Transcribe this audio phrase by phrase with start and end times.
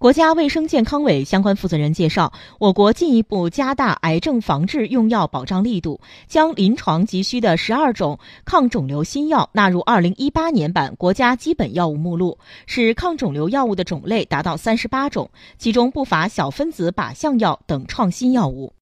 [0.00, 18.72] 国家卫生健康委相关负责人介绍我国进一步加大癌症防治用药保障力度将临床急需的十二种抗肿瘤新药纳入二零一八年版国家基本药物目录使抗肿瘤药物的种类达到三十八种其中不乏小分子靶向药等创新药物。